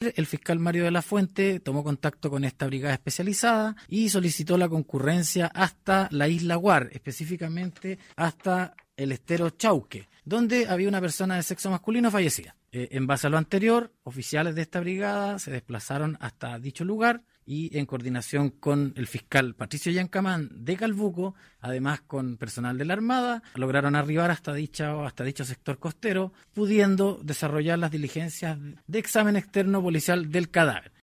[0.00, 4.70] el fiscal Mario de la Fuente tomó contacto con esta brigada especializada y solicitó la
[4.70, 11.42] concurrencia hasta la isla Guar, específicamente hasta el estero Chauque, donde había una persona de
[11.42, 12.56] sexo masculino fallecida.
[12.72, 17.22] Eh, en base a lo anterior, oficiales de esta brigada se desplazaron hasta dicho lugar
[17.50, 22.92] y en coordinación con el fiscal Patricio Yancamán de Calbuco, además con personal de la
[22.92, 28.56] Armada, lograron arribar hasta, dicha, hasta dicho sector costero, pudiendo desarrollar las diligencias
[28.86, 30.92] de examen externo policial del cadáver.